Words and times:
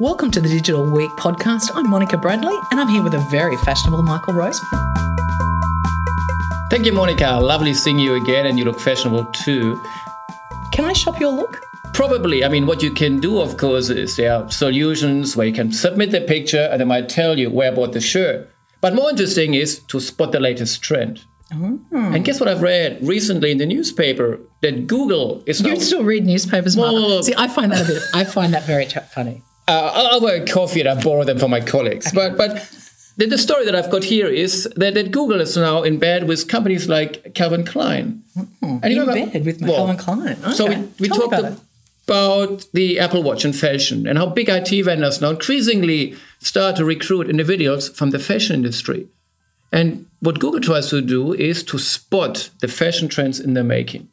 Welcome 0.00 0.30
to 0.30 0.40
the 0.40 0.48
Digital 0.48 0.90
Week 0.90 1.10
podcast. 1.10 1.72
I'm 1.74 1.90
Monica 1.90 2.16
Bradley 2.16 2.58
and 2.70 2.80
I'm 2.80 2.88
here 2.88 3.02
with 3.02 3.12
a 3.12 3.18
very 3.30 3.58
fashionable 3.58 4.00
Michael 4.02 4.32
Rose. 4.32 4.58
Thank 6.70 6.86
you, 6.86 6.92
Monica. 6.94 7.38
Lovely 7.38 7.74
seeing 7.74 7.98
you 7.98 8.14
again, 8.14 8.46
and 8.46 8.58
you 8.58 8.64
look 8.64 8.80
fashionable 8.80 9.26
too. 9.26 9.78
Can 10.72 10.86
I 10.86 10.94
shop 10.94 11.20
your 11.20 11.32
look? 11.32 11.60
Probably. 11.92 12.42
I 12.42 12.48
mean, 12.48 12.64
what 12.64 12.82
you 12.82 12.92
can 12.92 13.20
do, 13.20 13.38
of 13.42 13.58
course, 13.58 13.90
is 13.90 14.16
there 14.16 14.32
are 14.32 14.50
solutions 14.50 15.36
where 15.36 15.46
you 15.46 15.52
can 15.52 15.70
submit 15.70 16.12
the 16.12 16.22
picture 16.22 16.70
and 16.72 16.80
they 16.80 16.86
might 16.86 17.10
tell 17.10 17.38
you 17.38 17.50
where 17.50 17.70
I 17.70 17.74
bought 17.74 17.92
the 17.92 18.00
shirt. 18.00 18.50
But 18.80 18.94
more 18.94 19.10
interesting 19.10 19.52
is 19.52 19.80
to 19.80 20.00
spot 20.00 20.32
the 20.32 20.40
latest 20.40 20.80
trend. 20.80 21.26
Oh. 21.52 21.78
And 21.92 22.24
guess 22.24 22.40
what 22.40 22.48
I've 22.48 22.62
read 22.62 23.06
recently 23.06 23.50
in 23.50 23.58
the 23.58 23.66
newspaper 23.66 24.40
that 24.62 24.86
Google 24.86 25.42
is. 25.44 25.60
You 25.60 25.78
still 25.78 26.04
read 26.04 26.24
newspapers, 26.24 26.74
Mark? 26.74 27.22
See, 27.22 27.34
I 27.36 27.48
find 27.48 27.70
that 27.70 27.84
a 27.84 27.86
bit. 27.86 28.02
I 28.14 28.24
find 28.24 28.54
that 28.54 28.64
very 28.64 28.86
funny. 28.86 29.42
Uh, 29.70 30.08
I'll 30.12 30.20
buy 30.20 30.40
coffee 30.40 30.80
and 30.80 30.88
I 30.88 31.00
borrow 31.00 31.22
them 31.22 31.38
from 31.38 31.52
my 31.52 31.60
colleagues. 31.60 32.10
But 32.12 32.36
but 32.36 32.50
the, 33.16 33.26
the, 33.26 33.38
story 33.38 33.64
that 33.66 33.76
I've 33.76 33.90
got 33.90 34.02
here 34.02 34.26
is 34.26 34.64
that, 34.74 34.94
that, 34.94 35.12
Google 35.12 35.40
is 35.40 35.56
now 35.56 35.82
in 35.82 35.98
bed 35.98 36.26
with 36.26 36.48
companies 36.48 36.88
like 36.88 37.34
Calvin 37.34 37.64
Klein. 37.64 38.22
Mm-hmm. 38.36 38.78
And 38.82 38.92
in 38.92 39.06
bed 39.06 39.44
with 39.44 39.62
well, 39.62 39.76
Calvin 39.76 39.96
Klein. 39.96 40.38
Okay. 40.42 40.52
So 40.52 40.66
we, 40.66 40.76
we 40.98 41.08
talked 41.08 41.34
about, 41.38 41.60
about 42.08 42.66
the 42.72 42.98
Apple 42.98 43.22
Watch 43.22 43.44
and 43.44 43.54
fashion 43.54 44.08
and 44.08 44.18
how 44.18 44.26
big 44.26 44.48
IT 44.48 44.70
vendors 44.84 45.20
now 45.20 45.30
increasingly 45.30 46.16
start 46.40 46.74
to 46.76 46.84
recruit 46.84 47.30
individuals 47.30 47.90
from 47.90 48.10
the 48.10 48.18
fashion 48.18 48.56
industry. 48.56 49.06
And 49.70 50.06
what 50.18 50.40
Google 50.40 50.60
tries 50.60 50.90
to 50.90 51.00
do 51.00 51.32
is 51.32 51.62
to 51.64 51.78
spot 51.78 52.50
the 52.60 52.66
fashion 52.66 53.08
trends 53.08 53.38
in 53.38 53.54
the 53.54 53.62
making. 53.62 54.08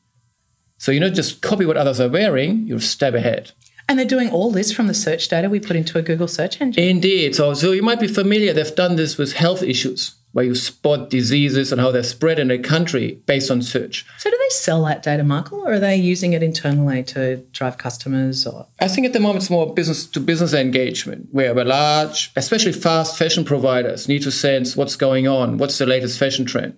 So 0.78 0.92
you 0.92 1.00
don't 1.00 1.16
just 1.16 1.42
copy 1.42 1.66
what 1.66 1.78
others 1.78 2.00
are 2.00 2.10
wearing, 2.10 2.68
you're 2.68 2.80
step 2.80 3.16
ahead. 3.16 3.54
And 3.90 3.98
they're 3.98 4.06
doing 4.06 4.30
all 4.30 4.52
this 4.52 4.72
from 4.72 4.88
the 4.88 4.94
search 4.94 5.30
data 5.30 5.50
we 5.50 5.60
put 5.60 5.76
into 5.76 5.98
a 5.98 6.02
Google 6.02 6.28
search 6.28 6.60
engine. 6.60 6.84
Indeed. 6.84 7.36
So, 7.36 7.54
so 7.54 7.72
you 7.72 7.82
might 7.82 8.00
be 8.00 8.08
familiar, 8.08 8.52
they've 8.54 8.76
done 8.76 8.98
this 8.98 9.18
with 9.18 9.34
health 9.34 9.64
issues 9.64 10.16
where 10.34 10.46
you 10.46 10.54
spot 10.54 11.10
diseases 11.10 11.72
and 11.72 11.82
how 11.82 11.90
they're 11.90 12.04
spread 12.04 12.38
in 12.38 12.52
a 12.52 12.60
country 12.60 13.20
based 13.26 13.50
on 13.50 13.62
search. 13.62 14.06
So 14.20 14.30
do 14.30 14.38
they 14.38 14.50
sell 14.50 14.84
that 14.86 15.02
data, 15.02 15.24
Michael, 15.24 15.62
or 15.62 15.74
are 15.74 15.80
they 15.80 15.96
using 15.96 16.34
it 16.34 16.44
internally 16.44 17.02
to 17.06 17.38
drive 17.54 17.78
customers 17.78 18.46
or 18.46 18.68
I 18.80 18.88
think 18.88 19.08
at 19.08 19.14
the 19.14 19.20
moment 19.20 19.38
it's 19.44 19.50
more 19.50 19.74
business 19.74 20.06
to 20.06 20.20
business 20.20 20.54
engagement, 20.54 21.30
where 21.32 21.56
large, 21.66 22.32
especially 22.36 22.74
fast 22.74 23.18
fashion 23.18 23.46
providers 23.46 24.08
need 24.08 24.22
to 24.24 24.32
sense 24.32 24.76
what's 24.76 24.96
going 24.96 25.28
on, 25.28 25.58
what's 25.58 25.78
the 25.78 25.88
latest 25.88 26.20
fashion 26.20 26.46
trend. 26.46 26.78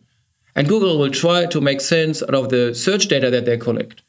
And 0.55 0.67
Google 0.67 0.97
will 0.97 1.11
try 1.11 1.45
to 1.45 1.59
make 1.61 1.81
sense 1.81 2.21
out 2.21 2.35
of 2.35 2.49
the 2.49 2.73
search 2.73 3.07
data 3.07 3.29
that 3.29 3.45
they 3.45 3.57
collect. 3.57 4.03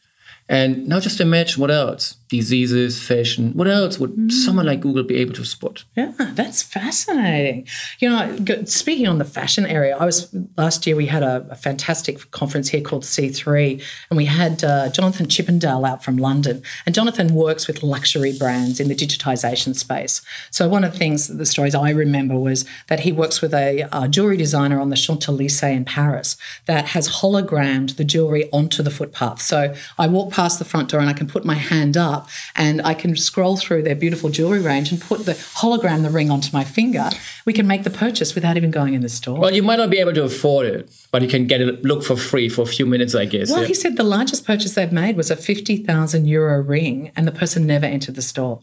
And 0.50 0.88
now 0.88 0.98
just 0.98 1.20
imagine 1.20 1.60
what 1.60 1.70
else? 1.70 2.16
Diseases, 2.28 3.00
fashion. 3.00 3.52
What 3.52 3.68
else 3.68 4.00
would 4.00 4.16
mm. 4.16 4.32
someone 4.32 4.66
like 4.66 4.80
Google 4.80 5.04
be 5.04 5.14
able 5.16 5.32
to 5.34 5.44
spot? 5.44 5.84
Yeah, 5.96 6.12
that's 6.18 6.60
fascinating. 6.60 7.68
You 8.00 8.10
know, 8.10 8.64
speaking 8.64 9.06
on 9.06 9.18
the 9.18 9.24
fashion 9.24 9.64
area, 9.64 9.96
I 9.96 10.04
was 10.04 10.34
last 10.56 10.88
year 10.88 10.96
we 10.96 11.06
had 11.06 11.22
a, 11.22 11.46
a 11.50 11.54
fantastic 11.54 12.32
conference 12.32 12.68
here 12.68 12.80
called 12.80 13.04
C3, 13.04 13.80
and 14.10 14.16
we 14.16 14.24
had 14.24 14.64
uh, 14.64 14.88
Jonathan 14.88 15.28
Chippendale 15.28 15.84
out 15.84 16.02
from 16.02 16.16
London. 16.16 16.62
And 16.84 16.96
Jonathan 16.96 17.32
works 17.32 17.68
with 17.68 17.84
luxury 17.84 18.36
brands 18.36 18.80
in 18.80 18.88
the 18.88 18.96
digitization 18.96 19.76
space. 19.76 20.20
So 20.50 20.68
one 20.68 20.82
of 20.82 20.92
the 20.92 20.98
things, 20.98 21.28
the 21.28 21.46
stories 21.46 21.76
I 21.76 21.90
remember 21.90 22.36
was 22.36 22.64
that 22.88 23.00
he 23.00 23.12
works 23.12 23.40
with 23.40 23.54
a, 23.54 23.88
a 23.92 24.08
jewelry 24.08 24.36
designer 24.36 24.80
on 24.80 24.90
the 24.90 24.96
Champs 24.96 25.28
Elysees 25.28 25.62
in 25.62 25.84
Paris 25.84 26.36
that 26.66 26.86
has 26.86 27.08
hologrammed 27.08 27.94
the 27.96 28.04
jewelry 28.04 28.50
onto 28.52 28.82
the 28.82 28.90
footpath. 28.90 29.40
So 29.42 29.74
I 29.96 30.08
walk 30.08 30.32
past 30.32 30.39
the 30.48 30.64
front 30.64 30.88
door 30.88 31.00
and 31.00 31.10
I 31.10 31.12
can 31.12 31.26
put 31.26 31.44
my 31.44 31.54
hand 31.54 31.96
up 31.96 32.28
and 32.56 32.80
I 32.82 32.94
can 32.94 33.16
scroll 33.16 33.56
through 33.56 33.82
their 33.82 33.94
beautiful 33.94 34.30
jewelry 34.30 34.60
range 34.60 34.90
and 34.90 35.00
put 35.00 35.26
the 35.26 35.32
hologram, 35.32 36.02
the 36.02 36.10
ring 36.10 36.30
onto 36.30 36.50
my 36.52 36.64
finger. 36.64 37.10
We 37.44 37.52
can 37.52 37.66
make 37.66 37.84
the 37.84 37.90
purchase 37.90 38.34
without 38.34 38.56
even 38.56 38.70
going 38.70 38.94
in 38.94 39.02
the 39.02 39.08
store. 39.08 39.38
Well, 39.38 39.52
you 39.52 39.62
might 39.62 39.76
not 39.76 39.90
be 39.90 39.98
able 39.98 40.14
to 40.14 40.24
afford 40.24 40.66
it, 40.66 40.90
but 41.10 41.22
you 41.22 41.28
can 41.28 41.46
get 41.46 41.60
it 41.60 41.84
look 41.84 42.02
for 42.04 42.16
free 42.16 42.48
for 42.48 42.62
a 42.62 42.66
few 42.66 42.86
minutes, 42.86 43.14
I 43.14 43.26
guess. 43.26 43.50
Well, 43.50 43.62
yeah. 43.62 43.68
he 43.68 43.74
said 43.74 43.96
the 43.96 44.04
largest 44.04 44.46
purchase 44.46 44.74
they've 44.74 44.92
made 44.92 45.16
was 45.16 45.30
a 45.30 45.36
50,000 45.36 46.26
euro 46.26 46.62
ring 46.62 47.12
and 47.14 47.26
the 47.26 47.32
person 47.32 47.66
never 47.66 47.86
entered 47.86 48.14
the 48.14 48.22
store. 48.22 48.60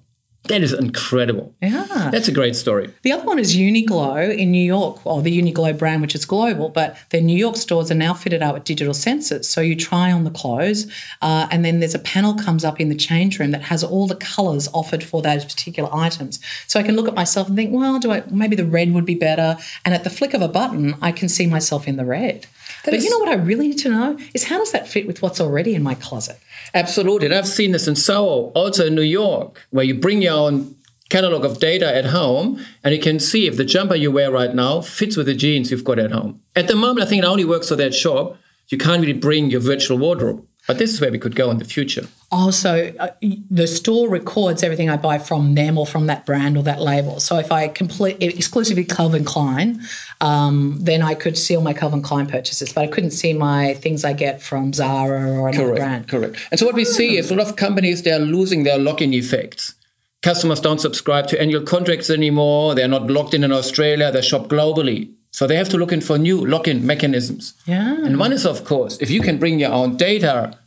That 0.47 0.63
is 0.63 0.73
incredible. 0.73 1.53
Yeah. 1.61 2.09
That's 2.11 2.27
a 2.27 2.31
great 2.31 2.55
story. 2.55 2.93
The 3.03 3.11
other 3.11 3.25
one 3.25 3.39
is 3.39 3.55
Uniqlo 3.55 4.35
in 4.35 4.51
New 4.51 4.63
York, 4.63 5.05
or 5.05 5.21
the 5.21 5.41
Uniqlo 5.41 5.77
brand, 5.77 6.01
which 6.01 6.15
is 6.15 6.25
global, 6.25 6.69
but 6.69 6.97
their 7.09 7.21
New 7.21 7.37
York 7.37 7.57
stores 7.57 7.91
are 7.91 7.95
now 7.95 8.13
fitted 8.13 8.41
out 8.41 8.53
with 8.53 8.63
digital 8.63 8.93
sensors. 8.93 9.45
So 9.45 9.61
you 9.61 9.75
try 9.75 10.11
on 10.11 10.23
the 10.23 10.31
clothes, 10.31 10.91
uh, 11.21 11.47
and 11.51 11.63
then 11.65 11.79
there's 11.79 11.95
a 11.95 11.99
panel 11.99 12.33
comes 12.35 12.63
up 12.63 12.79
in 12.79 12.89
the 12.89 12.95
change 12.95 13.39
room 13.39 13.51
that 13.51 13.63
has 13.63 13.83
all 13.83 14.07
the 14.07 14.15
colors 14.15 14.67
offered 14.73 15.03
for 15.03 15.21
those 15.21 15.43
particular 15.43 15.89
items. 15.93 16.39
So 16.67 16.79
I 16.79 16.83
can 16.83 16.95
look 16.95 17.07
at 17.07 17.15
myself 17.15 17.47
and 17.47 17.55
think, 17.55 17.73
well, 17.73 17.99
do 17.99 18.11
I 18.11 18.23
maybe 18.29 18.55
the 18.55 18.65
red 18.65 18.93
would 18.93 19.05
be 19.05 19.15
better? 19.15 19.57
And 19.85 19.93
at 19.93 20.03
the 20.03 20.09
flick 20.09 20.33
of 20.33 20.41
a 20.41 20.47
button, 20.47 20.95
I 21.01 21.11
can 21.11 21.29
see 21.29 21.47
myself 21.47 21.87
in 21.87 21.97
the 21.97 22.05
red. 22.05 22.47
But 22.91 23.01
you 23.01 23.09
know 23.09 23.19
what 23.19 23.29
I 23.29 23.35
really 23.35 23.69
need 23.69 23.79
to 23.79 23.89
know 23.89 24.17
is 24.33 24.45
how 24.45 24.57
does 24.57 24.71
that 24.71 24.87
fit 24.87 25.07
with 25.07 25.21
what's 25.21 25.41
already 25.41 25.75
in 25.75 25.83
my 25.83 25.95
closet? 25.95 26.39
Absolutely. 26.73 27.27
And 27.27 27.35
I've 27.35 27.47
seen 27.47 27.71
this 27.71 27.87
in 27.87 27.95
Soho, 27.95 28.51
also 28.51 28.87
in 28.87 28.95
New 28.95 29.01
York, 29.01 29.65
where 29.69 29.85
you 29.85 29.95
bring 29.95 30.21
your 30.21 30.33
own 30.33 30.75
catalog 31.09 31.45
of 31.45 31.59
data 31.59 31.93
at 31.95 32.05
home 32.05 32.63
and 32.83 32.93
you 32.93 32.99
can 32.99 33.19
see 33.19 33.47
if 33.47 33.55
the 33.55 33.63
jumper 33.63 33.95
you 33.95 34.11
wear 34.11 34.31
right 34.31 34.53
now 34.53 34.81
fits 34.81 35.15
with 35.15 35.25
the 35.25 35.33
jeans 35.33 35.71
you've 35.71 35.83
got 35.83 35.99
at 35.99 36.11
home. 36.11 36.41
At 36.55 36.67
the 36.67 36.75
moment, 36.75 37.05
I 37.05 37.09
think 37.09 37.23
it 37.23 37.27
only 37.27 37.45
works 37.45 37.69
for 37.69 37.75
that 37.77 37.93
shop. 37.93 38.37
You 38.67 38.77
can't 38.77 39.01
really 39.01 39.13
bring 39.13 39.49
your 39.49 39.61
virtual 39.61 39.97
wardrobe. 39.97 40.45
But 40.67 40.79
this 40.79 40.93
is 40.93 40.99
where 40.99 41.11
we 41.11 41.17
could 41.17 41.35
go 41.35 41.49
in 41.49 41.59
the 41.59 41.65
future. 41.65 42.07
Also, 42.29 42.93
uh, 42.99 43.07
the 43.49 43.67
store 43.67 44.09
records 44.09 44.63
everything 44.63 44.89
I 44.89 44.97
buy 44.97 45.17
from 45.17 45.55
them 45.55 45.77
or 45.77 45.87
from 45.87 46.07
that 46.07 46.25
brand 46.25 46.57
or 46.57 46.63
that 46.63 46.81
label. 46.81 47.21
So 47.21 47.37
if 47.37 47.53
I 47.53 47.69
complete 47.69 48.21
exclusively 48.21 48.83
Calvin 48.83 49.23
Klein, 49.23 49.81
um, 50.19 50.77
then 50.81 51.01
I 51.01 51.13
could 51.13 51.37
see 51.37 51.55
all 51.55 51.63
my 51.63 51.71
Calvin 51.71 52.01
Klein 52.01 52.27
purchases, 52.27 52.73
but 52.73 52.81
I 52.81 52.87
couldn't 52.87 53.11
see 53.11 53.31
my 53.31 53.75
things 53.75 54.03
I 54.03 54.11
get 54.11 54.41
from 54.41 54.73
Zara 54.73 55.31
or 55.31 55.47
another 55.47 55.67
correct, 55.67 55.79
brand. 55.79 56.07
Correct. 56.09 56.47
And 56.51 56.59
so 56.59 56.65
what 56.65 56.75
we 56.75 56.83
see 56.83 57.17
is 57.17 57.31
a 57.31 57.35
lot 57.35 57.47
of 57.47 57.55
companies 57.55 58.03
they 58.03 58.11
are 58.11 58.19
losing 58.19 58.63
their 58.63 58.77
lock-in 58.77 59.13
effects. 59.13 59.73
Customers 60.21 60.59
don't 60.59 60.81
subscribe 60.81 61.27
to 61.27 61.39
annual 61.39 61.61
contracts 61.63 62.09
anymore. 62.09 62.75
They're 62.75 62.89
not 62.89 63.09
locked 63.09 63.33
in 63.33 63.45
in 63.45 63.53
Australia. 63.53 64.11
They 64.11 64.21
shop 64.21 64.47
globally. 64.47 65.13
So 65.37 65.45
they 65.45 65.55
have 65.55 65.69
to 65.69 65.77
look 65.77 65.91
in 65.91 66.01
for 66.01 66.17
new 66.17 66.43
lock-in 66.43 66.83
mechanisms. 66.83 67.53
Yeah. 67.67 68.03
And 68.03 68.17
one 68.17 68.33
is, 68.33 68.43
of 68.43 68.65
course, 68.65 68.97
if 68.97 69.11
you 69.11 69.21
can 69.21 69.37
bring 69.37 69.59
your 69.59 69.71
own 69.71 69.95
data, 69.95 70.57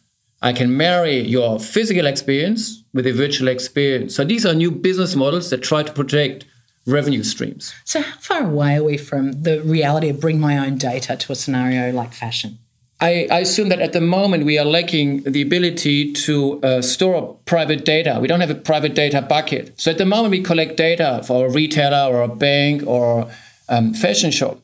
I 0.42 0.52
can 0.52 0.76
marry 0.76 1.18
your 1.18 1.58
physical 1.58 2.06
experience 2.06 2.84
with 2.94 3.04
a 3.04 3.10
virtual 3.10 3.48
experience. 3.48 4.14
So 4.14 4.22
these 4.22 4.46
are 4.46 4.54
new 4.54 4.70
business 4.70 5.16
models 5.16 5.50
that 5.50 5.64
try 5.64 5.82
to 5.82 5.92
protect 5.92 6.44
revenue 6.86 7.24
streams. 7.24 7.74
So 7.84 8.00
how 8.00 8.16
far 8.20 8.44
away 8.44 8.76
are 8.76 8.84
we 8.84 8.96
from 8.96 9.42
the 9.42 9.60
reality 9.60 10.08
of 10.08 10.20
bring 10.20 10.38
my 10.38 10.56
own 10.56 10.78
data 10.78 11.16
to 11.16 11.32
a 11.32 11.34
scenario 11.34 11.92
like 11.92 12.12
fashion? 12.12 12.60
I, 13.00 13.26
I, 13.28 13.40
assume 13.40 13.70
that 13.70 13.80
at 13.80 13.92
the 13.92 14.00
moment 14.00 14.44
we 14.44 14.56
are 14.56 14.64
lacking 14.64 15.24
the 15.24 15.42
ability 15.42 16.12
to 16.12 16.60
uh, 16.62 16.82
store 16.82 17.38
private 17.44 17.84
data. 17.84 18.18
We 18.20 18.28
don't 18.28 18.40
have 18.40 18.50
a 18.50 18.54
private 18.54 18.94
data 18.94 19.20
bucket. 19.20 19.80
So 19.80 19.90
at 19.90 19.98
the 19.98 20.06
moment 20.06 20.30
we 20.30 20.42
collect 20.42 20.76
data 20.76 21.24
for 21.26 21.46
a 21.46 21.50
retailer 21.50 22.14
or 22.14 22.22
a 22.22 22.28
bank 22.28 22.86
or 22.86 23.28
um, 23.70 23.94
fashion 23.94 24.30
shop. 24.30 24.60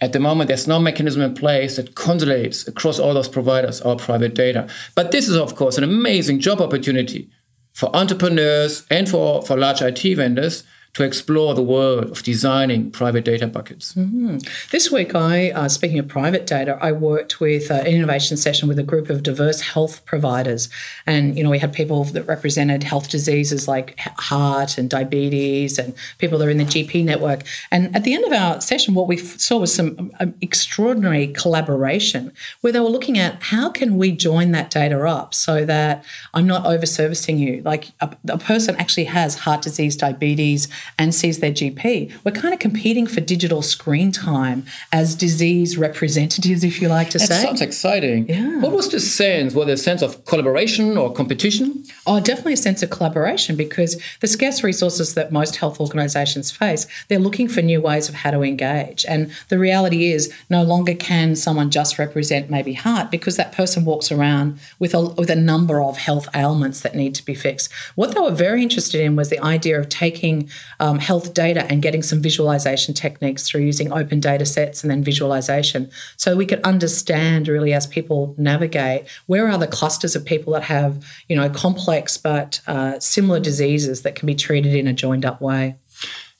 At 0.00 0.12
the 0.12 0.20
moment, 0.20 0.48
there's 0.48 0.66
no 0.66 0.80
mechanism 0.80 1.22
in 1.22 1.34
place 1.34 1.76
that 1.76 1.94
consolidates 1.94 2.66
across 2.66 2.98
all 2.98 3.14
those 3.14 3.28
providers 3.28 3.80
our 3.82 3.96
private 3.96 4.34
data. 4.34 4.68
But 4.94 5.12
this 5.12 5.28
is, 5.28 5.36
of 5.36 5.54
course, 5.54 5.78
an 5.78 5.84
amazing 5.84 6.40
job 6.40 6.60
opportunity 6.60 7.30
for 7.74 7.94
entrepreneurs 7.94 8.84
and 8.90 9.08
for, 9.08 9.42
for 9.42 9.56
large 9.56 9.82
IT 9.82 10.16
vendors 10.16 10.64
to 10.94 11.02
explore 11.02 11.54
the 11.54 11.62
world 11.62 12.04
of 12.04 12.22
designing 12.22 12.88
private 12.90 13.24
data 13.24 13.48
buckets. 13.48 13.94
Mm-hmm. 13.94 14.38
This 14.70 14.92
week, 14.92 15.14
I, 15.14 15.50
uh, 15.50 15.68
speaking 15.68 15.98
of 15.98 16.06
private 16.06 16.46
data, 16.46 16.78
I 16.80 16.92
worked 16.92 17.40
with 17.40 17.68
uh, 17.70 17.74
an 17.74 17.86
innovation 17.88 18.36
session 18.36 18.68
with 18.68 18.78
a 18.78 18.84
group 18.84 19.10
of 19.10 19.24
diverse 19.24 19.60
health 19.60 20.04
providers, 20.06 20.68
and 21.04 21.36
you 21.36 21.42
know 21.42 21.50
we 21.50 21.58
had 21.58 21.72
people 21.72 22.04
that 22.04 22.22
represented 22.24 22.84
health 22.84 23.10
diseases 23.10 23.66
like 23.66 23.98
heart 23.98 24.78
and 24.78 24.88
diabetes, 24.88 25.78
and 25.78 25.94
people 26.18 26.38
that 26.38 26.46
are 26.46 26.50
in 26.50 26.58
the 26.58 26.64
GP 26.64 27.04
network. 27.04 27.42
And 27.72 27.94
at 27.94 28.04
the 28.04 28.14
end 28.14 28.24
of 28.24 28.32
our 28.32 28.60
session, 28.60 28.94
what 28.94 29.08
we 29.08 29.16
saw 29.16 29.58
was 29.58 29.74
some 29.74 30.12
um, 30.20 30.34
extraordinary 30.40 31.26
collaboration 31.28 32.32
where 32.60 32.72
they 32.72 32.80
were 32.80 32.88
looking 32.88 33.18
at 33.18 33.42
how 33.42 33.68
can 33.68 33.96
we 33.98 34.12
join 34.12 34.52
that 34.52 34.70
data 34.70 35.04
up 35.04 35.34
so 35.34 35.64
that 35.64 36.04
I'm 36.34 36.46
not 36.46 36.64
over 36.66 36.86
servicing 36.86 37.38
you. 37.38 37.62
Like 37.62 37.90
a, 38.00 38.16
a 38.28 38.38
person 38.38 38.76
actually 38.76 39.04
has 39.04 39.40
heart 39.40 39.62
disease, 39.62 39.96
diabetes 39.96 40.68
and 40.98 41.14
sees 41.14 41.40
their 41.40 41.50
GP, 41.52 42.12
we're 42.24 42.32
kind 42.32 42.54
of 42.54 42.60
competing 42.60 43.06
for 43.06 43.20
digital 43.20 43.62
screen 43.62 44.12
time 44.12 44.64
as 44.92 45.14
disease 45.14 45.76
representatives, 45.76 46.64
if 46.64 46.80
you 46.80 46.88
like 46.88 47.10
to 47.10 47.18
that 47.18 47.26
say. 47.26 47.34
That 47.34 47.42
sounds 47.42 47.60
exciting. 47.60 48.28
Yeah. 48.28 48.60
What 48.60 48.72
was 48.72 48.90
the 48.90 49.00
sense? 49.00 49.54
Was 49.54 49.66
there 49.66 49.74
a 49.74 49.78
sense 49.78 50.02
of 50.02 50.24
collaboration 50.24 50.96
or 50.96 51.12
competition? 51.12 51.84
Oh, 52.06 52.20
definitely 52.20 52.54
a 52.54 52.58
sense 52.58 52.82
of 52.82 52.90
collaboration 52.90 53.56
because 53.56 54.00
the 54.20 54.26
scarce 54.26 54.62
resources 54.62 55.14
that 55.14 55.32
most 55.32 55.56
health 55.56 55.80
organisations 55.80 56.50
face, 56.50 56.86
they're 57.08 57.18
looking 57.18 57.48
for 57.48 57.62
new 57.62 57.80
ways 57.80 58.08
of 58.08 58.14
how 58.14 58.30
to 58.30 58.42
engage. 58.42 59.04
And 59.06 59.32
the 59.48 59.58
reality 59.58 60.12
is, 60.12 60.32
no 60.50 60.62
longer 60.62 60.94
can 60.94 61.36
someone 61.36 61.70
just 61.70 61.98
represent 61.98 62.50
maybe 62.50 62.74
heart 62.74 63.10
because 63.10 63.36
that 63.36 63.52
person 63.52 63.84
walks 63.84 64.10
around 64.12 64.58
with 64.78 64.94
a, 64.94 65.00
with 65.00 65.30
a 65.30 65.36
number 65.36 65.82
of 65.82 65.98
health 65.98 66.28
ailments 66.34 66.80
that 66.80 66.94
need 66.94 67.14
to 67.14 67.24
be 67.24 67.34
fixed. 67.34 67.72
What 67.94 68.14
they 68.14 68.20
were 68.20 68.30
very 68.30 68.62
interested 68.62 69.00
in 69.00 69.16
was 69.16 69.30
the 69.30 69.40
idea 69.40 69.78
of 69.78 69.88
taking 69.88 70.48
um, 70.80 70.98
health 70.98 71.34
data 71.34 71.66
and 71.70 71.82
getting 71.82 72.02
some 72.02 72.20
visualization 72.20 72.94
techniques 72.94 73.48
through 73.48 73.62
using 73.62 73.92
open 73.92 74.20
data 74.20 74.46
sets 74.46 74.82
and 74.82 74.90
then 74.90 75.02
visualization 75.02 75.90
so 76.16 76.36
we 76.36 76.46
could 76.46 76.60
understand 76.62 77.48
really 77.48 77.72
as 77.72 77.86
people 77.86 78.34
navigate 78.38 79.06
where 79.26 79.48
are 79.48 79.58
the 79.58 79.66
clusters 79.66 80.14
of 80.14 80.24
people 80.24 80.52
that 80.52 80.64
have 80.64 81.04
you 81.28 81.36
know 81.36 81.48
complex 81.50 82.16
but 82.16 82.60
uh, 82.66 82.98
similar 82.98 83.40
diseases 83.40 84.02
that 84.02 84.14
can 84.14 84.26
be 84.26 84.34
treated 84.34 84.74
in 84.74 84.86
a 84.86 84.92
joined 84.92 85.24
up 85.24 85.40
way 85.40 85.76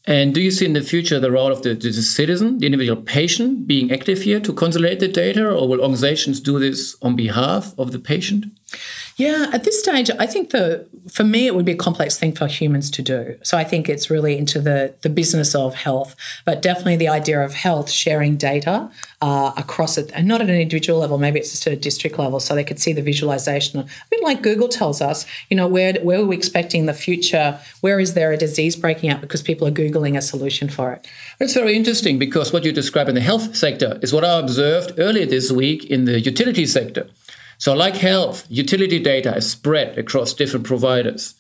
and 0.07 0.35
do 0.35 0.41
you 0.43 0.51
see 0.51 0.67
in 0.67 0.75
the 0.75 0.83
future 0.83 1.19
the 1.19 1.31
role 1.31 1.51
of 1.51 1.63
the, 1.63 1.75
the, 1.75 1.93
citizen, 1.93 2.59
the 2.59 2.67
individual 2.67 3.01
patient, 3.01 3.67
being 3.67 3.91
active 3.91 4.21
here 4.21 4.39
to 4.39 4.53
consolidate 4.53 5.01
the 5.01 5.09
data, 5.09 5.49
or 5.49 5.67
will 5.67 5.81
organizations 5.81 6.41
do 6.41 6.59
this 6.59 6.95
on 7.01 7.17
behalf 7.17 7.73
of 7.79 7.93
the 7.93 7.99
patient? 7.99 8.45
Yeah, 9.17 9.49
at 9.53 9.63
this 9.63 9.79
stage, 9.79 10.11
I 10.19 10.27
think 10.27 10.51
the 10.51 10.87
for 11.09 11.23
me 11.23 11.47
it 11.47 11.55
would 11.55 11.65
be 11.65 11.73
a 11.73 11.77
complex 11.77 12.19
thing 12.19 12.35
for 12.35 12.49
humans 12.49 12.91
to 12.91 13.03
do. 13.03 13.39
So 13.43 13.57
I 13.57 13.63
think 13.63 13.89
it's 13.89 14.11
really 14.11 14.37
into 14.37 14.61
the 14.61 14.95
the 15.03 15.09
business 15.09 15.55
of 15.55 15.75
health, 15.75 16.17
but 16.45 16.63
definitely 16.63 16.97
the 16.97 17.09
idea 17.09 17.41
of 17.45 17.55
health 17.55 17.91
sharing 17.91 18.37
data 18.37 18.91
uh, 19.23 19.53
across 19.57 19.97
it, 19.99 20.11
and 20.15 20.27
not 20.27 20.41
at 20.41 20.51
an 20.51 20.57
individual 20.57 20.99
level. 20.99 21.19
Maybe 21.19 21.39
it's 21.39 21.53
just 21.53 21.67
at 21.69 21.73
a 21.73 21.77
district 21.77 22.19
level, 22.19 22.41
so 22.41 22.55
they 22.57 22.65
could 22.65 22.81
see 22.81 22.93
the 22.93 23.03
visualization. 23.03 23.79
A 23.81 23.87
bit 24.11 24.23
like 24.25 24.43
Google 24.43 24.69
tells 24.69 25.01
us, 25.01 25.27
you 25.49 25.57
know, 25.57 25.69
where 25.69 25.95
where 26.03 26.19
are 26.19 26.25
we 26.25 26.37
expecting 26.37 26.87
the 26.87 26.95
future? 26.95 27.61
Where 27.83 28.01
is 28.01 28.15
there 28.15 28.33
a 28.33 28.37
disease 28.37 28.75
breaking 28.75 29.11
out 29.11 29.21
because 29.21 29.43
people 29.43 29.69
are 29.69 29.73
googling 29.73 30.17
a 30.17 30.23
solution 30.23 30.69
for 30.69 30.93
it? 30.93 31.07
It's 31.39 31.55
very 31.55 31.77
interesting 31.77 32.19
because 32.19 32.53
what 32.53 32.65
you 32.65 32.73
describe 32.73 33.09
in 33.09 33.15
the 33.15 33.21
health 33.21 33.55
sector 33.55 34.01
is 34.03 34.13
what 34.13 34.25
I 34.25 34.41
observed 34.41 34.99
earlier 34.99 35.27
this 35.27 35.53
week 35.53 35.85
in 35.85 36.05
the 36.05 36.19
utility 36.19 36.67
sector. 36.67 37.07
So, 37.65 37.73
like 37.73 37.97
health, 37.97 38.45
utility 38.51 38.99
data 38.99 39.35
is 39.35 39.51
spread 39.51 39.97
across 39.97 40.35
different 40.35 40.67
providers. 40.67 41.35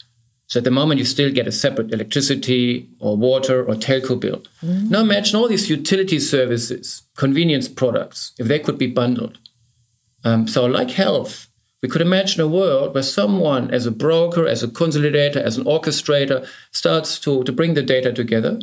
So, 0.46 0.56
at 0.56 0.64
the 0.64 0.70
moment, 0.70 0.98
you 0.98 1.04
still 1.04 1.30
get 1.30 1.46
a 1.46 1.52
separate 1.52 1.92
electricity 1.92 2.88
or 2.98 3.14
water 3.14 3.62
or 3.62 3.74
telco 3.74 4.18
bill. 4.18 4.42
Mm. 4.62 4.88
Now, 4.88 5.00
imagine 5.00 5.36
all 5.36 5.48
these 5.48 5.68
utility 5.68 6.18
services, 6.18 7.02
convenience 7.18 7.68
products, 7.68 8.32
if 8.38 8.46
they 8.46 8.58
could 8.58 8.78
be 8.78 8.86
bundled. 8.86 9.38
Um, 10.24 10.48
so, 10.48 10.64
like 10.64 10.92
health, 10.92 11.48
we 11.82 11.90
could 11.90 12.00
imagine 12.00 12.40
a 12.40 12.48
world 12.48 12.94
where 12.94 13.02
someone, 13.02 13.70
as 13.70 13.84
a 13.84 13.90
broker, 13.90 14.48
as 14.48 14.62
a 14.62 14.68
consolidator, 14.68 15.36
as 15.36 15.58
an 15.58 15.64
orchestrator, 15.64 16.48
starts 16.72 17.18
to, 17.18 17.44
to 17.44 17.52
bring 17.52 17.74
the 17.74 17.82
data 17.82 18.14
together, 18.14 18.58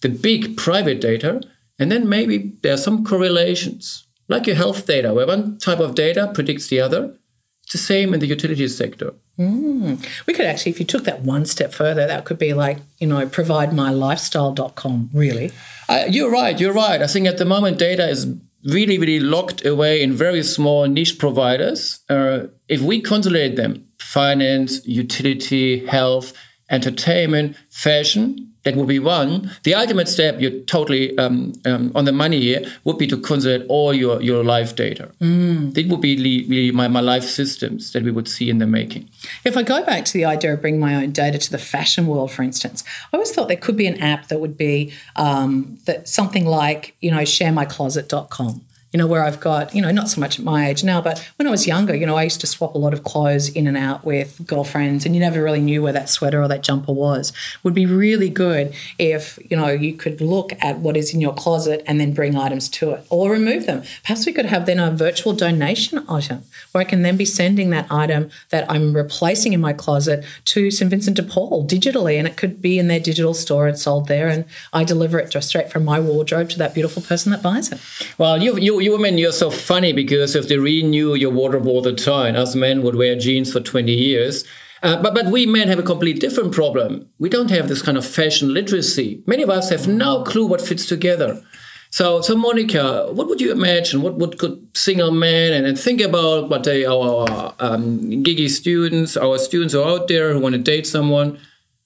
the 0.00 0.08
big 0.08 0.56
private 0.56 1.00
data, 1.00 1.40
and 1.78 1.92
then 1.92 2.08
maybe 2.08 2.56
there 2.62 2.74
are 2.74 2.76
some 2.88 3.04
correlations 3.04 4.04
like 4.28 4.46
your 4.46 4.56
health 4.56 4.86
data, 4.86 5.12
where 5.12 5.26
one 5.26 5.58
type 5.58 5.80
of 5.80 5.94
data 5.94 6.30
predicts 6.34 6.68
the 6.68 6.80
other. 6.80 7.16
It's 7.64 7.72
the 7.72 7.78
same 7.78 8.12
in 8.12 8.20
the 8.20 8.26
utilities 8.26 8.76
sector. 8.76 9.14
Mm. 9.38 10.06
We 10.26 10.34
could 10.34 10.44
actually, 10.44 10.72
if 10.72 10.78
you 10.78 10.86
took 10.86 11.04
that 11.04 11.22
one 11.22 11.46
step 11.46 11.72
further, 11.72 12.06
that 12.06 12.24
could 12.24 12.38
be 12.38 12.52
like, 12.52 12.78
you 12.98 13.06
know, 13.06 13.26
providemylifestyle.com, 13.26 15.10
really. 15.12 15.50
Uh, 15.88 16.04
you're 16.08 16.30
right, 16.30 16.58
you're 16.60 16.74
right. 16.74 17.00
I 17.02 17.06
think 17.06 17.26
at 17.26 17.38
the 17.38 17.44
moment 17.44 17.78
data 17.78 18.06
is 18.08 18.26
really, 18.64 18.98
really 18.98 19.20
locked 19.20 19.64
away 19.64 20.02
in 20.02 20.12
very 20.12 20.42
small 20.42 20.86
niche 20.86 21.18
providers. 21.18 22.00
Uh, 22.08 22.44
if 22.68 22.80
we 22.80 23.00
consolidate 23.00 23.56
them, 23.56 23.86
finance, 23.98 24.86
utility, 24.86 25.86
health, 25.86 26.32
entertainment, 26.74 27.56
fashion, 27.70 28.54
that 28.64 28.76
would 28.76 28.88
be 28.88 28.98
one. 28.98 29.50
The 29.62 29.74
ultimate 29.74 30.08
step, 30.08 30.40
you're 30.40 30.58
totally 30.62 31.16
um, 31.18 31.52
um, 31.66 31.92
on 31.94 32.06
the 32.06 32.12
money 32.12 32.40
here, 32.40 32.64
would 32.84 32.98
be 32.98 33.06
to 33.08 33.18
consolidate 33.18 33.66
all 33.68 33.92
your, 33.92 34.22
your 34.22 34.42
life 34.42 34.74
data. 34.74 35.10
Mm. 35.20 35.74
That 35.74 35.86
would 35.88 36.00
be 36.00 36.16
really 36.48 36.70
my, 36.70 36.88
my 36.88 37.00
life 37.00 37.24
systems 37.24 37.92
that 37.92 38.02
we 38.02 38.10
would 38.10 38.26
see 38.26 38.48
in 38.48 38.58
the 38.58 38.66
making. 38.66 39.08
If 39.44 39.56
I 39.56 39.62
go 39.62 39.84
back 39.84 40.06
to 40.06 40.12
the 40.14 40.24
idea 40.24 40.54
of 40.54 40.62
bringing 40.62 40.80
my 40.80 40.94
own 40.94 41.12
data 41.12 41.38
to 41.38 41.50
the 41.50 41.58
fashion 41.58 42.06
world, 42.06 42.32
for 42.32 42.42
instance, 42.42 42.82
I 43.12 43.16
always 43.16 43.32
thought 43.32 43.48
there 43.48 43.56
could 43.58 43.76
be 43.76 43.86
an 43.86 44.00
app 44.00 44.28
that 44.28 44.40
would 44.40 44.56
be 44.56 44.94
um, 45.16 45.78
that 45.84 46.08
something 46.08 46.46
like, 46.46 46.96
you 47.00 47.10
know, 47.10 47.18
sharemycloset.com 47.18 48.64
you 48.94 48.98
know, 48.98 49.08
where 49.08 49.24
I've 49.24 49.40
got, 49.40 49.74
you 49.74 49.82
know, 49.82 49.90
not 49.90 50.08
so 50.08 50.20
much 50.20 50.38
at 50.38 50.44
my 50.44 50.68
age 50.68 50.84
now, 50.84 51.00
but 51.00 51.18
when 51.34 51.48
I 51.48 51.50
was 51.50 51.66
younger, 51.66 51.96
you 51.96 52.06
know, 52.06 52.14
I 52.14 52.22
used 52.22 52.40
to 52.42 52.46
swap 52.46 52.76
a 52.76 52.78
lot 52.78 52.92
of 52.92 53.02
clothes 53.02 53.48
in 53.48 53.66
and 53.66 53.76
out 53.76 54.04
with 54.04 54.46
girlfriends, 54.46 55.04
and 55.04 55.16
you 55.16 55.20
never 55.20 55.42
really 55.42 55.60
knew 55.60 55.82
where 55.82 55.92
that 55.92 56.08
sweater 56.08 56.40
or 56.40 56.46
that 56.46 56.62
jumper 56.62 56.92
was. 56.92 57.32
Would 57.64 57.74
be 57.74 57.86
really 57.86 58.30
good 58.30 58.72
if, 58.96 59.36
you 59.50 59.56
know, 59.56 59.66
you 59.66 59.94
could 59.94 60.20
look 60.20 60.52
at 60.60 60.78
what 60.78 60.96
is 60.96 61.12
in 61.12 61.20
your 61.20 61.34
closet 61.34 61.82
and 61.88 62.00
then 62.00 62.14
bring 62.14 62.36
items 62.36 62.68
to 62.68 62.92
it 62.92 63.04
or 63.10 63.32
remove 63.32 63.66
them. 63.66 63.82
Perhaps 64.04 64.26
we 64.26 64.32
could 64.32 64.46
have 64.46 64.64
then 64.64 64.78
a 64.78 64.92
virtual 64.92 65.32
donation 65.32 66.08
item 66.08 66.44
where 66.70 66.82
I 66.82 66.84
can 66.84 67.02
then 67.02 67.16
be 67.16 67.24
sending 67.24 67.70
that 67.70 67.90
item 67.90 68.30
that 68.50 68.70
I'm 68.70 68.94
replacing 68.94 69.54
in 69.54 69.60
my 69.60 69.72
closet 69.72 70.24
to 70.44 70.70
St. 70.70 70.88
Vincent 70.88 71.16
de 71.16 71.24
Paul 71.24 71.66
digitally, 71.66 72.16
and 72.16 72.28
it 72.28 72.36
could 72.36 72.62
be 72.62 72.78
in 72.78 72.86
their 72.86 73.00
digital 73.00 73.34
store 73.34 73.66
and 73.66 73.76
sold 73.76 74.06
there, 74.06 74.28
and 74.28 74.44
I 74.72 74.84
deliver 74.84 75.18
it 75.18 75.32
just 75.32 75.48
straight 75.48 75.72
from 75.72 75.84
my 75.84 75.98
wardrobe 75.98 76.50
to 76.50 76.58
that 76.58 76.74
beautiful 76.74 77.02
person 77.02 77.32
that 77.32 77.42
buys 77.42 77.72
it. 77.72 77.80
Well, 78.18 78.40
you, 78.40 78.56
you 78.56 78.83
you 78.84 78.92
women, 78.92 79.18
you're 79.18 79.32
so 79.32 79.50
funny 79.50 79.92
because 79.92 80.36
if 80.36 80.48
they 80.48 80.58
renew 80.58 81.14
your 81.14 81.30
wardrobe 81.30 81.66
all 81.66 81.82
the 81.82 81.94
time, 81.94 82.36
us 82.36 82.54
men 82.54 82.82
would 82.82 82.94
wear 82.94 83.16
jeans 83.16 83.52
for 83.52 83.60
20 83.60 83.92
years. 83.92 84.44
Uh, 84.82 85.00
but, 85.02 85.14
but 85.14 85.26
we 85.26 85.46
men 85.46 85.68
have 85.68 85.78
a 85.78 85.82
completely 85.82 86.20
different 86.20 86.52
problem. 86.52 87.08
We 87.18 87.30
don't 87.30 87.50
have 87.50 87.68
this 87.68 87.80
kind 87.80 87.96
of 87.96 88.04
fashion 88.06 88.52
literacy. 88.52 89.22
Many 89.26 89.42
of 89.42 89.50
us 89.50 89.70
have 89.70 89.88
no 89.88 90.22
clue 90.22 90.46
what 90.46 90.60
fits 90.60 90.86
together. 90.86 91.42
So, 91.90 92.20
so 92.20 92.36
Monica, 92.36 93.08
what 93.12 93.28
would 93.28 93.40
you 93.40 93.52
imagine? 93.52 94.02
What 94.02 94.16
would 94.16 94.38
could 94.38 94.66
single 94.74 95.10
men 95.12 95.52
and, 95.52 95.64
and 95.64 95.78
think 95.78 96.00
about 96.00 96.50
what 96.50 96.64
they 96.64 96.84
our 96.84 97.54
um, 97.60 98.00
giggy 98.22 98.50
students, 98.50 99.16
our 99.16 99.38
students 99.38 99.74
who 99.74 99.80
are 99.80 100.00
out 100.00 100.08
there 100.08 100.32
who 100.32 100.40
want 100.40 100.54
to 100.54 100.60
date 100.60 100.86
someone? 100.86 101.38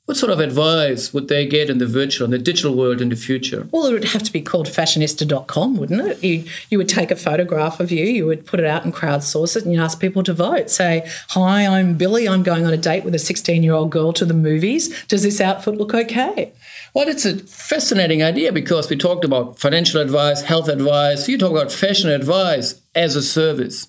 What 0.09 0.17
sort 0.17 0.33
of 0.33 0.41
advice 0.41 1.13
would 1.13 1.29
they 1.29 1.45
get 1.45 1.69
in 1.69 1.77
the 1.77 1.87
virtual 1.87 2.25
and 2.25 2.33
the 2.33 2.39
digital 2.39 2.75
world 2.75 3.03
in 3.03 3.11
the 3.11 3.15
future? 3.15 3.69
Well, 3.71 3.85
it 3.85 3.93
would 3.93 4.05
have 4.05 4.23
to 4.23 4.33
be 4.33 4.41
called 4.41 4.67
fashionista.com, 4.67 5.77
wouldn't 5.77 6.01
it? 6.01 6.25
You, 6.25 6.45
you 6.71 6.79
would 6.79 6.89
take 6.89 7.11
a 7.11 7.15
photograph 7.15 7.79
of 7.79 7.93
you, 7.93 8.07
you 8.07 8.25
would 8.25 8.47
put 8.47 8.59
it 8.59 8.65
out 8.65 8.87
and 8.87 8.95
crowdsource 8.95 9.55
it, 9.55 9.65
and 9.65 9.75
you 9.75 9.83
ask 9.83 10.01
people 10.01 10.23
to 10.23 10.33
vote. 10.33 10.71
Say, 10.71 11.07
Hi, 11.29 11.67
I'm 11.67 11.99
Billy. 11.99 12.27
I'm 12.27 12.43
going 12.43 12.65
on 12.65 12.73
a 12.73 12.79
date 12.79 13.05
with 13.05 13.15
a 13.15 13.19
16 13.19 13.63
year 13.63 13.75
old 13.75 13.91
girl 13.91 14.15
to 14.15 14.25
the 14.25 14.33
movies. 14.33 14.89
Does 15.09 15.25
this 15.25 15.43
outfit 15.43 15.77
look 15.77 15.93
okay? 15.93 16.53
Well, 16.95 17.07
it's 17.07 17.27
a 17.27 17.37
fascinating 17.41 18.23
idea 18.23 18.51
because 18.51 18.89
we 18.89 18.97
talked 18.97 19.27
about 19.27 19.59
financial 19.59 20.01
advice, 20.01 20.41
health 20.41 20.69
advice. 20.69 21.29
You 21.29 21.37
talk 21.37 21.51
about 21.51 21.71
fashion 21.71 22.09
advice 22.09 22.81
as 22.95 23.15
a 23.15 23.23
service. 23.23 23.89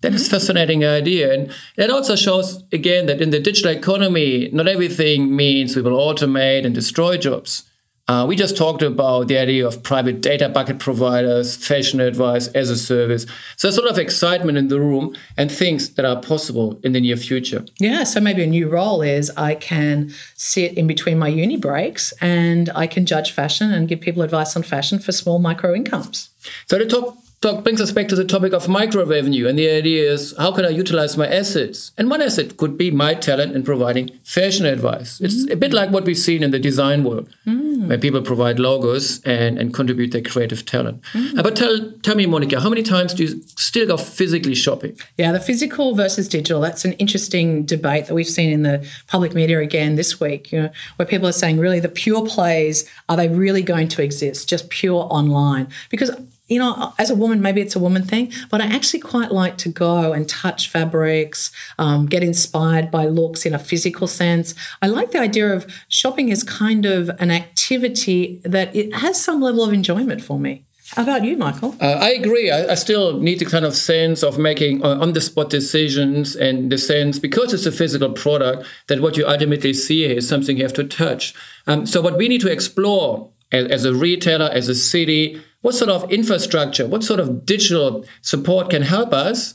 That 0.00 0.14
is 0.14 0.26
a 0.26 0.30
fascinating 0.30 0.84
idea. 0.84 1.32
And 1.32 1.52
it 1.76 1.90
also 1.90 2.16
shows, 2.16 2.62
again, 2.72 3.06
that 3.06 3.20
in 3.20 3.30
the 3.30 3.40
digital 3.40 3.70
economy, 3.70 4.48
not 4.52 4.66
everything 4.66 5.34
means 5.36 5.76
we 5.76 5.82
will 5.82 5.98
automate 5.98 6.64
and 6.64 6.74
destroy 6.74 7.16
jobs. 7.18 7.64
Uh, 8.10 8.26
we 8.26 8.34
just 8.34 8.56
talked 8.56 8.82
about 8.82 9.28
the 9.28 9.38
idea 9.38 9.64
of 9.64 9.84
private 9.84 10.20
data 10.20 10.48
bucket 10.48 10.80
providers, 10.80 11.54
fashion 11.54 12.00
advice 12.00 12.48
as 12.48 12.68
a 12.68 12.76
service. 12.76 13.24
So 13.56 13.68
there's 13.68 13.78
a 13.78 13.82
lot 13.82 13.92
of 13.92 13.98
excitement 13.98 14.58
in 14.58 14.66
the 14.66 14.80
room 14.80 15.14
and 15.36 15.52
things 15.52 15.90
that 15.94 16.04
are 16.04 16.20
possible 16.20 16.80
in 16.82 16.92
the 16.92 17.00
near 17.00 17.16
future. 17.16 17.64
Yeah, 17.78 18.02
so 18.02 18.20
maybe 18.20 18.42
a 18.42 18.48
new 18.48 18.68
role 18.68 19.00
is 19.00 19.30
I 19.36 19.54
can 19.54 20.12
sit 20.34 20.76
in 20.76 20.88
between 20.88 21.20
my 21.20 21.28
uni 21.28 21.56
breaks 21.56 22.12
and 22.20 22.68
I 22.74 22.88
can 22.88 23.06
judge 23.06 23.30
fashion 23.30 23.70
and 23.70 23.86
give 23.86 24.00
people 24.00 24.22
advice 24.22 24.56
on 24.56 24.64
fashion 24.64 24.98
for 24.98 25.12
small 25.12 25.38
micro 25.38 25.72
incomes. 25.72 26.30
So 26.66 26.78
the 26.78 26.86
top 26.86 27.16
talk 27.40 27.64
brings 27.64 27.80
us 27.80 27.90
back 27.90 28.06
to 28.06 28.14
the 28.14 28.24
topic 28.24 28.52
of 28.52 28.68
micro 28.68 29.02
revenue. 29.02 29.48
And 29.48 29.58
the 29.58 29.70
idea 29.70 30.12
is 30.12 30.34
how 30.36 30.52
can 30.52 30.66
I 30.66 30.68
utilize 30.68 31.16
my 31.16 31.26
assets? 31.26 31.90
And 31.96 32.10
one 32.10 32.20
asset 32.20 32.58
could 32.58 32.76
be 32.76 32.90
my 32.90 33.14
talent 33.14 33.56
in 33.56 33.62
providing 33.62 34.10
fashion 34.24 34.66
advice. 34.66 35.22
It's 35.22 35.46
mm. 35.46 35.52
a 35.52 35.56
bit 35.56 35.72
like 35.72 35.88
what 35.90 36.04
we've 36.04 36.18
seen 36.18 36.42
in 36.42 36.50
the 36.50 36.58
design 36.58 37.02
world, 37.02 37.34
mm. 37.46 37.88
where 37.88 37.96
people 37.96 38.20
provide 38.20 38.58
logos 38.58 39.22
and, 39.22 39.58
and 39.58 39.72
contribute 39.72 40.12
their 40.12 40.20
creative 40.20 40.66
talent. 40.66 41.00
Mm. 41.14 41.38
Uh, 41.38 41.42
but 41.42 41.56
tell, 41.56 41.92
tell 42.02 42.14
me, 42.14 42.26
Monica, 42.26 42.60
how 42.60 42.68
many 42.68 42.82
times 42.82 43.14
do 43.14 43.24
you 43.24 43.40
still 43.56 43.86
go 43.86 43.96
physically 43.96 44.54
shopping? 44.54 44.98
Yeah, 45.16 45.32
the 45.32 45.40
physical 45.40 45.94
versus 45.94 46.28
digital, 46.28 46.60
that's 46.60 46.84
an 46.84 46.92
interesting 46.94 47.64
debate 47.64 48.04
that 48.06 48.14
we've 48.14 48.26
seen 48.26 48.50
in 48.52 48.64
the 48.64 48.86
public 49.06 49.34
media 49.34 49.60
again 49.60 49.94
this 49.94 50.20
week, 50.20 50.52
you 50.52 50.60
know, 50.60 50.70
where 50.96 51.06
people 51.06 51.26
are 51.26 51.32
saying 51.32 51.58
really 51.58 51.80
the 51.80 51.88
pure 51.88 52.26
plays, 52.26 52.86
are 53.08 53.16
they 53.16 53.28
really 53.28 53.62
going 53.62 53.88
to 53.88 54.02
exist, 54.02 54.46
just 54.46 54.68
pure 54.68 55.06
online? 55.10 55.68
Because 55.88 56.10
you 56.50 56.58
know, 56.58 56.92
as 56.98 57.10
a 57.10 57.14
woman, 57.14 57.40
maybe 57.40 57.60
it's 57.60 57.76
a 57.76 57.78
woman 57.78 58.02
thing, 58.02 58.32
but 58.50 58.60
I 58.60 58.66
actually 58.66 59.00
quite 59.00 59.30
like 59.30 59.56
to 59.58 59.68
go 59.68 60.12
and 60.12 60.28
touch 60.28 60.68
fabrics, 60.68 61.52
um, 61.78 62.06
get 62.06 62.24
inspired 62.24 62.90
by 62.90 63.06
looks 63.06 63.46
in 63.46 63.54
a 63.54 63.58
physical 63.58 64.08
sense. 64.08 64.54
I 64.82 64.88
like 64.88 65.12
the 65.12 65.20
idea 65.20 65.54
of 65.54 65.64
shopping 65.88 66.30
as 66.32 66.42
kind 66.42 66.84
of 66.86 67.08
an 67.20 67.30
activity 67.30 68.40
that 68.44 68.74
it 68.74 68.92
has 68.96 69.22
some 69.22 69.40
level 69.40 69.64
of 69.64 69.72
enjoyment 69.72 70.22
for 70.22 70.40
me. 70.40 70.64
How 70.96 71.04
about 71.04 71.24
you, 71.24 71.36
Michael? 71.36 71.76
Uh, 71.80 71.98
I 72.00 72.10
agree. 72.10 72.50
I, 72.50 72.72
I, 72.72 72.74
still 72.74 73.20
need 73.20 73.38
the 73.38 73.44
kind 73.44 73.64
of 73.64 73.76
sense 73.76 74.24
of 74.24 74.38
making 74.38 74.84
uh, 74.84 74.98
on 74.98 75.12
the 75.12 75.20
spot 75.20 75.48
decisions 75.48 76.34
and 76.34 76.72
the 76.72 76.78
sense, 76.78 77.20
because 77.20 77.54
it's 77.54 77.64
a 77.64 77.70
physical 77.70 78.10
product, 78.10 78.66
that 78.88 79.00
what 79.00 79.16
you 79.16 79.24
ultimately 79.24 79.72
see 79.72 80.04
is 80.04 80.28
something 80.28 80.56
you 80.56 80.64
have 80.64 80.72
to 80.72 80.82
touch. 80.82 81.32
Um, 81.68 81.86
so, 81.86 82.00
what 82.00 82.18
we 82.18 82.26
need 82.26 82.40
to 82.40 82.50
explore 82.50 83.30
as, 83.52 83.66
as 83.66 83.84
a 83.84 83.94
retailer, 83.94 84.46
as 84.46 84.68
a 84.68 84.74
city, 84.74 85.40
what 85.62 85.74
sort 85.74 85.90
of 85.90 86.10
infrastructure, 86.10 86.86
what 86.86 87.04
sort 87.04 87.20
of 87.20 87.44
digital 87.44 88.04
support 88.22 88.70
can 88.70 88.82
help 88.82 89.12
us 89.12 89.54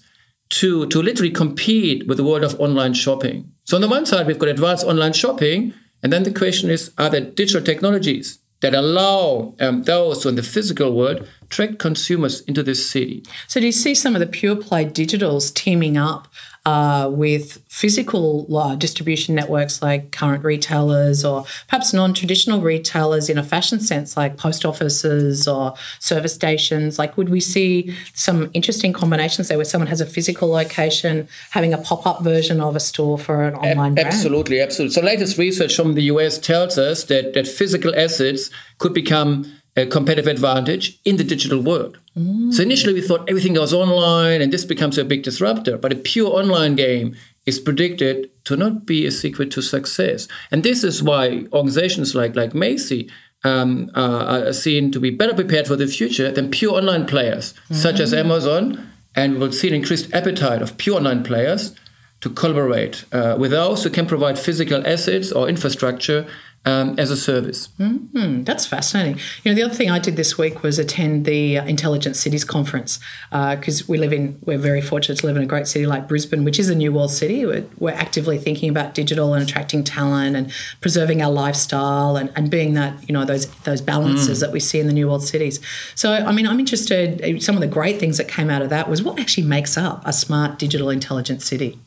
to, 0.49 0.85
to 0.87 1.01
literally 1.01 1.31
compete 1.31 2.07
with 2.07 2.17
the 2.17 2.23
world 2.23 2.43
of 2.43 2.59
online 2.59 2.93
shopping? 2.93 3.51
So, 3.63 3.75
on 3.77 3.81
the 3.81 3.87
one 3.87 4.05
side, 4.05 4.27
we've 4.27 4.39
got 4.39 4.49
advanced 4.49 4.85
online 4.85 5.13
shopping. 5.13 5.73
And 6.03 6.13
then 6.13 6.23
the 6.23 6.33
question 6.33 6.69
is 6.69 6.91
are 6.97 7.09
there 7.09 7.21
digital 7.21 7.63
technologies 7.63 8.37
that 8.61 8.75
allow 8.75 9.55
um, 9.59 9.83
those 9.83 10.23
who 10.23 10.29
in 10.29 10.35
the 10.35 10.43
physical 10.43 10.95
world 10.95 11.27
attract 11.43 11.77
consumers 11.77 12.41
into 12.41 12.63
this 12.63 12.89
city. 12.89 13.23
So, 13.47 13.59
do 13.59 13.65
you 13.65 13.71
see 13.71 13.95
some 13.95 14.15
of 14.15 14.19
the 14.19 14.27
pure 14.27 14.55
play 14.55 14.85
digitals 14.85 15.53
teaming 15.53 15.97
up 15.97 16.27
uh, 16.65 17.09
with 17.11 17.63
physical 17.69 18.47
uh, 18.57 18.75
distribution 18.75 19.35
networks 19.35 19.81
like 19.81 20.11
current 20.11 20.43
retailers 20.43 21.23
or 21.23 21.45
perhaps 21.67 21.93
non 21.93 22.13
traditional 22.13 22.59
retailers 22.59 23.29
in 23.29 23.37
a 23.37 23.43
fashion 23.43 23.79
sense, 23.79 24.17
like 24.17 24.37
post 24.37 24.65
offices 24.65 25.47
or 25.47 25.75
service 25.99 26.33
stations? 26.33 26.97
Like, 26.97 27.17
would 27.17 27.29
we 27.29 27.39
see 27.39 27.95
some 28.13 28.49
interesting 28.53 28.93
combinations 28.93 29.47
there 29.47 29.57
where 29.57 29.65
someone 29.65 29.87
has 29.87 30.01
a 30.01 30.05
physical 30.05 30.49
location 30.49 31.27
having 31.51 31.73
a 31.73 31.77
pop 31.77 32.07
up 32.07 32.23
version 32.23 32.59
of 32.59 32.75
a 32.75 32.79
store 32.79 33.17
for 33.17 33.43
an 33.43 33.55
online 33.55 33.93
brand? 33.93 34.07
Absolutely, 34.07 34.59
absolutely. 34.59 34.93
So, 34.93 35.01
latest 35.01 35.37
research 35.37 35.75
from 35.75 35.93
the 35.93 36.03
US 36.03 36.39
tells 36.39 36.77
us 36.77 37.03
that, 37.05 37.33
that 37.33 37.47
physical 37.47 37.93
assets 37.95 38.49
could 38.79 38.93
become 38.93 39.45
a 39.75 39.85
competitive 39.85 40.27
advantage 40.27 40.99
in 41.03 41.17
the 41.17 41.23
digital 41.23 41.61
world. 41.61 41.99
Mm. 42.17 42.53
So 42.53 42.63
initially 42.63 42.93
we 42.93 43.01
thought 43.01 43.29
everything 43.29 43.53
goes 43.53 43.73
online 43.73 44.41
and 44.41 44.51
this 44.51 44.63
becomes 44.63 44.97
a 44.97 45.03
big 45.03 45.23
disruptor, 45.23 45.77
but 45.77 45.91
a 45.91 45.95
pure 45.95 46.29
online 46.29 46.75
game 46.75 47.15
is 47.45 47.59
predicted 47.59 48.29
to 48.45 48.55
not 48.55 48.85
be 48.85 49.05
a 49.05 49.11
secret 49.11 49.51
to 49.51 49.61
success. 49.61 50.27
And 50.49 50.63
this 50.63 50.83
is 50.83 51.03
why 51.03 51.45
organizations 51.51 52.15
like, 52.15 52.35
like 52.35 52.53
Macy 52.55 53.09
um, 53.43 53.91
are 53.95 54.53
seen 54.53 54.91
to 54.91 54.99
be 54.99 55.09
better 55.09 55.33
prepared 55.33 55.67
for 55.67 55.75
the 55.75 55.87
future 55.87 56.31
than 56.31 56.49
pure 56.49 56.75
online 56.75 57.05
players, 57.05 57.53
mm-hmm. 57.53 57.75
such 57.75 57.99
as 57.99 58.13
Amazon. 58.13 58.91
And 59.13 59.33
we 59.33 59.39
will 59.39 59.51
see 59.51 59.67
an 59.67 59.75
increased 59.75 60.13
appetite 60.13 60.61
of 60.61 60.77
pure 60.77 60.97
online 60.97 61.23
players 61.23 61.75
to 62.21 62.29
collaborate 62.29 63.05
uh, 63.11 63.35
with 63.37 63.51
those 63.51 63.83
who 63.83 63.89
can 63.89 64.07
provide 64.07 64.39
physical 64.39 64.85
assets 64.87 65.31
or 65.31 65.47
infrastructure 65.47 66.25
um, 66.65 66.95
as 66.97 67.11
a 67.11 67.17
service. 67.17 67.69
Mm-hmm. 67.79 68.43
That's 68.43 68.65
fascinating. 68.65 69.19
You 69.43 69.51
know, 69.51 69.55
the 69.55 69.63
other 69.63 69.73
thing 69.73 69.89
I 69.89 69.99
did 69.99 70.15
this 70.15 70.37
week 70.37 70.63
was 70.63 70.79
attend 70.79 71.25
the 71.25 71.59
uh, 71.59 71.65
Intelligent 71.65 72.15
Cities 72.15 72.43
Conference 72.43 72.99
because 73.29 73.81
uh, 73.81 73.85
we 73.87 73.97
live 73.97 74.13
in, 74.13 74.39
we're 74.45 74.57
very 74.57 74.81
fortunate 74.81 75.19
to 75.19 75.25
live 75.25 75.37
in 75.37 75.43
a 75.43 75.45
great 75.45 75.67
city 75.67 75.85
like 75.85 76.07
Brisbane, 76.07 76.43
which 76.43 76.59
is 76.59 76.69
a 76.69 76.75
new 76.75 76.91
world 76.91 77.11
city. 77.11 77.45
We're, 77.45 77.65
we're 77.77 77.91
actively 77.91 78.37
thinking 78.37 78.69
about 78.69 78.93
digital 78.93 79.33
and 79.33 79.43
attracting 79.43 79.83
talent 79.83 80.35
and 80.35 80.51
preserving 80.81 81.21
our 81.21 81.31
lifestyle 81.31 82.17
and, 82.17 82.31
and 82.35 82.49
being 82.49 82.73
that, 82.73 83.07
you 83.07 83.13
know, 83.13 83.25
those 83.25 83.47
those 83.63 83.81
balances 83.81 84.37
mm. 84.37 84.41
that 84.41 84.51
we 84.51 84.59
see 84.59 84.79
in 84.79 84.87
the 84.87 84.93
new 84.93 85.07
world 85.07 85.23
cities. 85.23 85.59
So, 85.95 86.13
I 86.13 86.31
mean, 86.31 86.47
I'm 86.47 86.59
interested, 86.59 87.41
some 87.43 87.55
of 87.55 87.61
the 87.61 87.67
great 87.67 87.99
things 87.99 88.17
that 88.17 88.27
came 88.27 88.49
out 88.49 88.61
of 88.61 88.69
that 88.69 88.89
was 88.89 89.03
what 89.03 89.19
actually 89.19 89.47
makes 89.47 89.77
up 89.77 90.01
a 90.05 90.13
smart 90.13 90.59
digital 90.59 90.89
intelligent 90.89 91.41
city. 91.41 91.79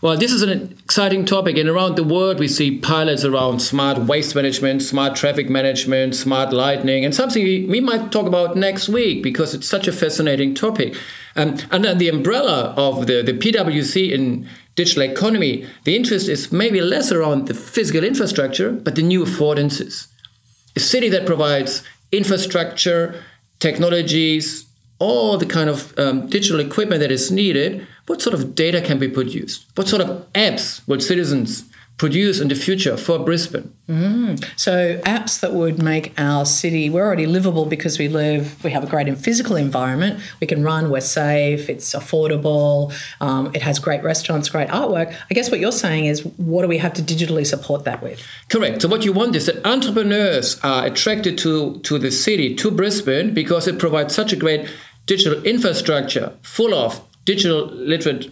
Well, 0.00 0.16
this 0.16 0.32
is 0.32 0.42
an 0.42 0.76
exciting 0.84 1.24
topic, 1.24 1.58
and 1.58 1.68
around 1.68 1.96
the 1.96 2.04
world, 2.04 2.38
we 2.38 2.46
see 2.46 2.78
pilots 2.78 3.24
around 3.24 3.58
smart 3.58 3.98
waste 3.98 4.32
management, 4.32 4.80
smart 4.82 5.16
traffic 5.16 5.50
management, 5.50 6.14
smart 6.14 6.52
lighting, 6.52 7.04
and 7.04 7.12
something 7.12 7.42
we, 7.42 7.80
might 7.80 8.12
talk 8.12 8.26
about 8.28 8.56
next 8.56 8.88
week 8.88 9.24
because 9.24 9.54
it's 9.54 9.66
such 9.66 9.88
a 9.88 9.92
fascinating 9.92 10.54
topic. 10.54 10.94
Um, 11.34 11.56
under 11.72 11.96
the 11.96 12.08
umbrella 12.08 12.74
of 12.76 13.08
the, 13.08 13.22
the 13.22 13.32
PwC 13.32 14.12
in 14.12 14.48
digital 14.76 15.02
economy, 15.02 15.66
the 15.82 15.96
interest 15.96 16.28
is 16.28 16.52
maybe 16.52 16.80
less 16.80 17.10
around 17.10 17.48
the 17.48 17.54
physical 17.54 18.04
infrastructure, 18.04 18.70
but 18.70 18.94
the 18.94 19.02
new 19.02 19.24
affordances. 19.24 20.06
A 20.76 20.80
city 20.80 21.08
that 21.08 21.26
provides 21.26 21.82
infrastructure, 22.12 23.20
technologies, 23.58 24.64
all 25.00 25.38
the 25.38 25.46
kind 25.46 25.68
of 25.68 25.98
um, 25.98 26.28
digital 26.28 26.60
equipment 26.60 27.00
that 27.00 27.10
is 27.10 27.32
needed 27.32 27.86
what 28.08 28.22
sort 28.22 28.34
of 28.34 28.54
data 28.54 28.80
can 28.80 28.98
be 28.98 29.08
produced? 29.08 29.66
What 29.74 29.88
sort 29.88 30.02
of 30.02 30.32
apps 30.32 30.86
will 30.88 31.00
citizens 31.00 31.64
produce 31.98 32.38
in 32.40 32.46
the 32.48 32.54
future 32.54 32.96
for 32.96 33.18
Brisbane? 33.18 33.74
Mm. 33.88 34.42
So 34.56 34.98
apps 34.98 35.40
that 35.40 35.52
would 35.52 35.82
make 35.82 36.14
our 36.16 36.46
city 36.46 36.88
we're 36.88 37.04
already 37.04 37.26
livable 37.26 37.66
because 37.66 37.98
we 37.98 38.08
live 38.08 38.62
we 38.64 38.70
have 38.70 38.84
a 38.84 38.86
great 38.86 39.08
physical 39.18 39.56
environment. 39.56 40.20
We 40.40 40.46
can 40.46 40.62
run. 40.62 40.90
We're 40.90 41.00
safe. 41.00 41.68
It's 41.68 41.94
affordable. 41.94 42.92
Um, 43.20 43.50
it 43.54 43.62
has 43.62 43.78
great 43.78 44.02
restaurants, 44.02 44.48
great 44.48 44.68
artwork. 44.68 45.14
I 45.30 45.34
guess 45.34 45.50
what 45.50 45.60
you're 45.60 45.72
saying 45.72 46.06
is 46.06 46.24
what 46.36 46.62
do 46.62 46.68
we 46.68 46.78
have 46.78 46.94
to 46.94 47.02
digitally 47.02 47.46
support 47.46 47.84
that 47.84 48.02
with? 48.02 48.24
Correct. 48.48 48.82
So 48.82 48.88
what 48.88 49.04
you 49.04 49.12
want 49.12 49.34
is 49.36 49.46
that 49.46 49.66
entrepreneurs 49.66 50.58
are 50.62 50.86
attracted 50.86 51.36
to 51.38 51.78
to 51.80 51.98
the 51.98 52.10
city 52.10 52.54
to 52.54 52.70
Brisbane 52.70 53.34
because 53.34 53.66
it 53.66 53.78
provides 53.78 54.14
such 54.14 54.32
a 54.32 54.36
great 54.36 54.68
digital 55.06 55.42
infrastructure 55.42 56.34
full 56.42 56.74
of 56.74 57.00
digital 57.28 57.66
literate 57.94 58.24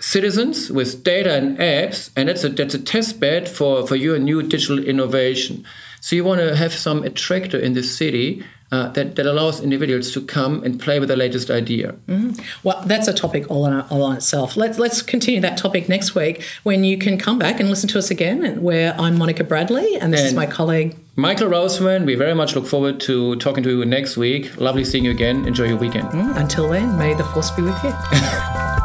citizens 0.00 0.70
with 0.70 1.04
data 1.04 1.32
and 1.34 1.58
apps, 1.58 2.10
and 2.16 2.28
that's 2.28 2.42
a 2.42 2.48
that's 2.48 2.74
a 2.74 2.82
test 2.94 3.20
bed 3.20 3.42
for 3.56 3.86
for 3.86 3.96
your 3.96 4.18
new 4.18 4.42
digital 4.42 4.78
innovation. 4.92 5.64
So 6.00 6.16
you 6.16 6.24
want 6.24 6.40
to 6.40 6.56
have 6.56 6.72
some 6.72 7.02
attractor 7.02 7.58
in 7.58 7.74
the 7.74 7.82
city 7.82 8.42
uh, 8.72 8.88
that, 8.92 9.16
that 9.16 9.26
allows 9.26 9.60
individuals 9.60 10.12
to 10.12 10.20
come 10.22 10.62
and 10.64 10.80
play 10.80 10.98
with 10.98 11.08
the 11.08 11.16
latest 11.16 11.50
idea. 11.50 11.94
Mm-hmm. 12.08 12.40
Well, 12.62 12.82
that's 12.86 13.08
a 13.08 13.12
topic 13.12 13.50
all 13.50 13.64
on, 13.66 13.82
all 13.90 14.02
on 14.04 14.16
itself. 14.16 14.56
Let's 14.56 14.78
let's 14.78 15.02
continue 15.02 15.40
that 15.40 15.58
topic 15.58 15.88
next 15.88 16.14
week 16.14 16.42
when 16.62 16.84
you 16.84 16.96
can 16.96 17.18
come 17.18 17.38
back 17.38 17.60
and 17.60 17.68
listen 17.68 17.88
to 17.90 17.98
us 17.98 18.10
again. 18.10 18.44
And 18.44 18.62
where 18.62 18.94
I'm 18.98 19.18
Monica 19.18 19.44
Bradley, 19.44 19.96
and 20.00 20.12
this 20.12 20.20
and 20.20 20.28
is 20.28 20.34
my 20.34 20.46
colleague 20.46 20.96
Michael 21.20 21.48
Rosemann. 21.48 22.06
We 22.06 22.14
very 22.14 22.34
much 22.34 22.54
look 22.54 22.66
forward 22.66 22.98
to 23.00 23.36
talking 23.36 23.62
to 23.64 23.70
you 23.70 23.84
next 23.84 24.16
week. 24.16 24.58
Lovely 24.58 24.84
seeing 24.84 25.04
you 25.04 25.10
again. 25.10 25.46
Enjoy 25.46 25.64
your 25.64 25.76
weekend. 25.76 26.08
Mm, 26.08 26.34
until 26.36 26.70
then, 26.70 26.96
may 26.96 27.12
the 27.12 27.24
force 27.24 27.50
be 27.50 27.60
with 27.60 27.76
you. 27.84 27.92